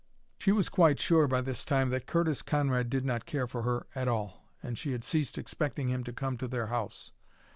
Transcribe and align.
She 0.39 0.51
was 0.51 0.67
quite 0.67 0.99
sure, 0.99 1.27
by 1.27 1.41
this 1.41 1.63
time, 1.63 1.91
that 1.91 2.07
Curtis 2.07 2.41
Conrad 2.41 2.89
did 2.89 3.05
not 3.05 3.27
care 3.27 3.45
for 3.45 3.61
her 3.61 3.85
at 3.93 4.07
all, 4.07 4.43
and 4.63 4.75
she 4.75 4.93
had 4.93 5.03
ceased 5.03 5.37
expecting 5.37 5.89
him 5.89 6.03
to 6.05 6.11
come 6.11 6.39
to 6.39 6.47
their 6.47 6.65
house. 6.73 7.11